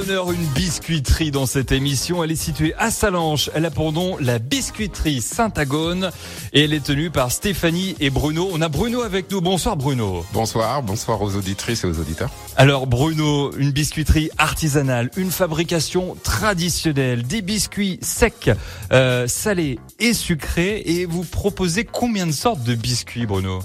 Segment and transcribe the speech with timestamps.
[0.00, 2.24] L'honneur, une biscuiterie dans cette émission.
[2.24, 3.50] Elle est située à Salanches.
[3.54, 6.10] Elle a pour nom la biscuiterie Saint-Agone.
[6.54, 8.48] Et elle est tenue par Stéphanie et Bruno.
[8.50, 9.42] On a Bruno avec nous.
[9.42, 10.24] Bonsoir Bruno.
[10.32, 12.30] Bonsoir, bonsoir aux auditrices et aux auditeurs.
[12.56, 18.50] Alors Bruno, une biscuiterie artisanale, une fabrication traditionnelle, des biscuits secs,
[18.92, 20.82] euh, salés et sucrés.
[20.86, 23.60] Et vous proposez combien de sortes de biscuits Bruno?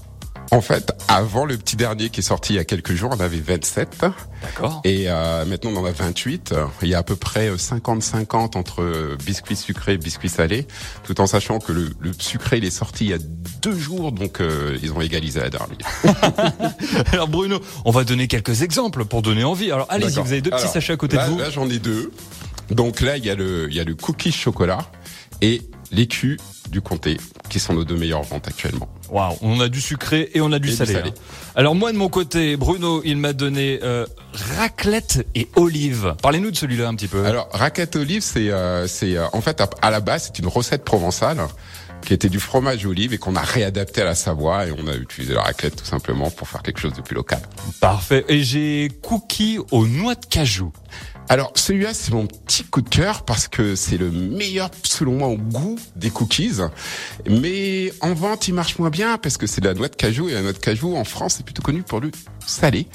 [0.55, 3.19] En fait, avant le petit dernier qui est sorti il y a quelques jours, on
[3.19, 4.05] avait 27.
[4.41, 4.81] D'accord.
[4.85, 6.53] Et euh, maintenant, on en a 28.
[6.81, 10.65] Il y a à peu près 50-50 entre biscuits sucrés et biscuits salés,
[11.03, 13.17] tout en sachant que le, le sucré, il est sorti il y a
[13.61, 15.77] deux jours, donc euh, ils ont égalisé la dernière.
[17.11, 19.71] Alors Bruno, on va donner quelques exemples pour donner envie.
[19.71, 21.37] Alors allez-y, vous avez deux petits Alors, sachets à côté là, de vous.
[21.37, 22.11] Là, j'en ai deux.
[22.69, 24.89] Donc là, il y a le, il y a le cookie chocolat
[25.41, 27.17] et l'écu du comté,
[27.49, 28.89] qui sont nos deux meilleures ventes actuellement.
[29.09, 30.95] Waouh, on a du sucré et on a du Et du salé.
[30.95, 31.11] hein.
[31.55, 34.05] Alors moi de mon côté, Bruno, il m'a donné euh,
[34.57, 36.15] raclette et olive.
[36.21, 37.23] Parlez-nous de celui-là un petit peu.
[37.25, 40.47] Alors, raquette olive, c'est, euh, c'est euh, en fait à, à la base, c'est une
[40.47, 41.37] recette provençale
[42.05, 44.95] qui était du fromage olive et qu'on a réadapté à la Savoie et on a
[44.95, 47.41] utilisé la raclette tout simplement pour faire quelque chose de plus local.
[47.81, 48.23] Parfait.
[48.29, 50.71] Et j'ai cookies aux noix de cajou.
[51.27, 55.27] Alors celui-là c'est mon petit coup de cœur parce que c'est le meilleur selon moi
[55.27, 56.59] au goût des cookies,
[57.27, 60.29] mais en vente il marche moins bien parce que c'est de la noix de cajou
[60.29, 62.11] et la noix de cajou en France c'est plutôt connu pour le
[62.47, 62.87] salé.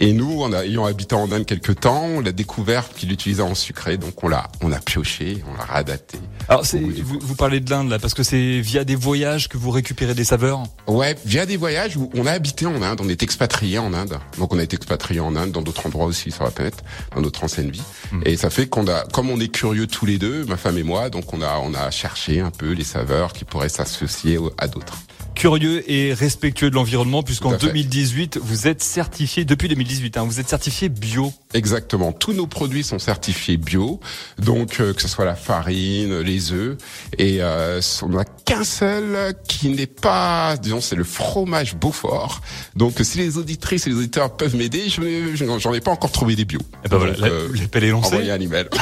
[0.00, 3.54] Et nous, a, ayant habité en Inde quelques temps, on l'a découvert qu'il l'utilisait en
[3.54, 6.18] sucré, donc on l'a, on a pioché, on l'a réadapté.
[6.48, 9.56] Alors c'est, vous, vous parlez de l'Inde là parce que c'est via des voyages que
[9.56, 10.62] vous récupérez des saveurs.
[10.86, 14.18] Ouais, via des voyages où on a habité en Inde, on est expatrié en Inde.
[14.38, 16.82] Donc on a été expatrié en Inde, dans d'autres endroits aussi sur la planète,
[17.14, 17.82] dans notre ancienne vie.
[18.24, 20.82] Et ça fait qu'on a, comme on est curieux tous les deux, ma femme et
[20.82, 24.68] moi, donc on a, on a cherché un peu les saveurs qui pourraient s'associer à
[24.68, 24.98] d'autres.
[25.34, 27.66] Curieux et respectueux de l'environnement puisqu'en Tout à fait.
[27.66, 31.32] 2018 vous êtes certifié depuis 2018 hein, vous êtes certifié bio.
[31.52, 32.12] Exactement.
[32.12, 34.00] Tous nos produits sont certifiés bio,
[34.38, 36.76] donc euh, que ce soit la farine, les œufs,
[37.18, 42.40] et euh, on n'a qu'un seul qui n'est pas, disons, c'est le fromage Beaufort.
[42.76, 46.10] Donc si les auditrices et les auditeurs peuvent m'aider, je n'en- j'en ai pas encore
[46.12, 46.60] trouvé des bio.
[46.84, 48.14] Et ben voilà, euh, l'appel est lancé.
[48.14, 48.66] envoyez un email.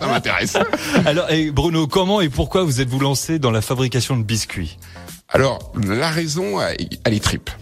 [0.00, 0.56] ça m'intéresse.
[1.06, 4.78] Alors et Bruno, comment et pourquoi vous êtes-vous lancé dans la fabrication de biscuits?
[5.28, 7.56] Alors, la raison, elle est triple.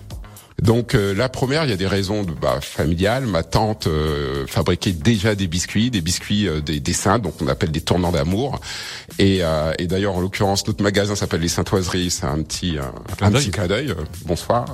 [0.62, 3.26] Donc euh, la première, il y a des raisons de, bah, familiales.
[3.26, 7.48] Ma tante euh, fabriquait déjà des biscuits, des biscuits euh, des, des saints, donc on
[7.48, 8.58] appelle des tournants d'amour.
[9.18, 12.10] Et, euh, et d'ailleurs, en l'occurrence, notre magasin s'appelle les Saintoiseries.
[12.10, 13.90] C'est un petit, un, un petit clin d'œil.
[13.90, 14.64] Euh, bonsoir,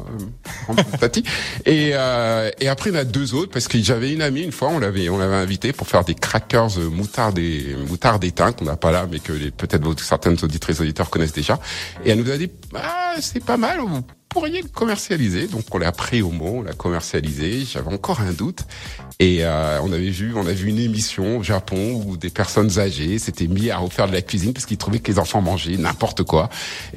[1.01, 1.25] Tati.
[1.67, 4.43] Et, euh, et après, il y en a deux autres parce que j'avais une amie
[4.43, 8.25] une fois, on l'avait, on l'avait invité pour faire des crackers euh, moutarde et moutarde
[8.25, 11.59] éteint qu'on n'a pas là, mais que peut-être certaines auditrices auditeurs connaissent déjà.
[12.05, 13.81] Et elle nous a dit, ah, c'est pas mal.
[13.81, 15.47] Vous pourriez le commercialiser.
[15.47, 17.65] Donc on l'a pris au mot, on l'a commercialisé.
[17.65, 18.61] J'avais encore un doute.
[19.19, 22.79] Et euh, on avait vu, on a vu une émission au Japon où des personnes
[22.79, 25.77] âgées s'étaient mis à refaire de la cuisine parce qu'ils trouvaient que les enfants mangeaient
[25.77, 26.49] n'importe quoi.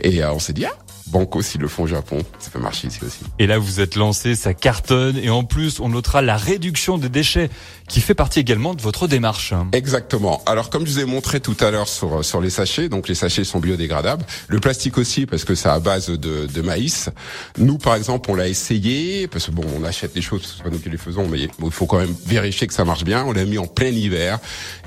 [0.01, 0.73] Et euh, on s'est dit, ah,
[1.07, 3.19] Banco, s'ils le font au Japon, ça peut marcher ici aussi.
[3.39, 5.17] Et là, vous êtes lancé, ça cartonne.
[5.17, 7.49] Et en plus, on notera la réduction des déchets
[7.87, 9.53] qui fait partie également de votre démarche.
[9.71, 10.41] Exactement.
[10.45, 13.13] Alors comme je vous ai montré tout à l'heure sur sur les sachets, donc les
[13.13, 14.25] sachets sont biodégradables.
[14.47, 17.09] Le plastique aussi parce que c'est à base de, de maïs.
[17.59, 20.71] Nous par exemple, on l'a essayé parce que bon, on achète des choses, c'est pas
[20.71, 23.23] nous qui les faisons, mais il faut quand même vérifier que ça marche bien.
[23.25, 24.39] On l'a mis en plein hiver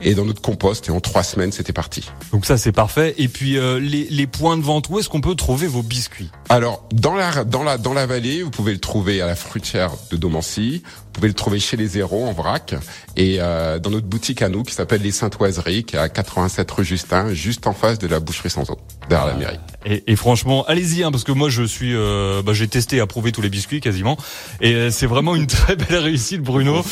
[0.02, 2.10] et dans notre compost et en trois semaines c'était parti.
[2.32, 3.14] Donc ça, c'est parfait.
[3.18, 6.07] Et puis, euh, les, les points de vente, où est-ce qu'on peut trouver vos biscuits?
[6.48, 9.92] Alors dans la dans la dans la vallée, vous pouvez le trouver à la fruitière
[10.10, 10.82] de Domancy.
[10.84, 12.74] Vous pouvez le trouver chez les Zéros en vrac
[13.16, 16.70] et euh, dans notre boutique à nous qui s'appelle les Saintoiseries, qui est à 87
[16.70, 19.58] rue Justin, juste en face de la boucherie sans eau, derrière la mairie.
[19.84, 23.00] et, et franchement, allez-y, hein, parce que moi, je suis, euh, bah, j'ai testé et
[23.00, 24.16] approuvé tous les biscuits quasiment,
[24.60, 26.84] et euh, c'est vraiment une très belle réussite, Bruno.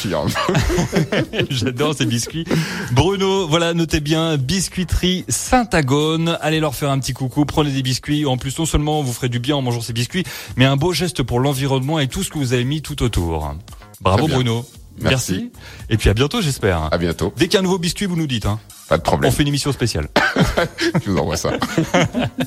[1.51, 2.45] J'adore ces biscuits.
[2.91, 6.37] Bruno, voilà, notez bien, biscuiterie Saint-Agone.
[6.41, 8.27] Allez leur faire un petit coucou, prenez des biscuits.
[8.27, 10.25] En plus, non seulement vous ferez du bien en mangeant ces biscuits,
[10.57, 13.55] mais un beau geste pour l'environnement et tout ce que vous avez mis tout autour.
[14.01, 14.29] Bravo.
[14.29, 14.67] Bruno.
[15.01, 15.51] Merci.
[15.91, 16.89] Et puis à bientôt, j'espère.
[16.93, 17.33] À bientôt.
[17.37, 18.47] Dès qu'il y a un nouveau biscuit, vous nous dites.
[18.47, 18.59] Hein.
[18.89, 19.31] Pas de problème.
[19.31, 20.09] On fait une émission spéciale.
[21.05, 21.53] Je vous envoie ça.